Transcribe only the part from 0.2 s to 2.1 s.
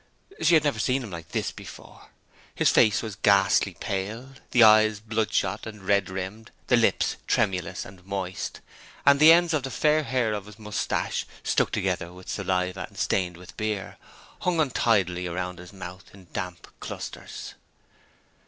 She had never seen him like this before.